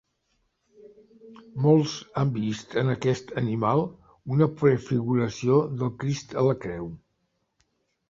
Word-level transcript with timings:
Molts 1.65 1.93
han 2.21 2.31
vist 2.39 2.75
en 2.83 2.91
aquest 2.95 3.35
animal 3.43 3.85
una 4.39 4.51
prefiguració 4.65 5.63
del 5.79 5.97
Crist 6.03 6.39
a 6.45 6.51
la 6.53 6.61
creu. 6.67 6.95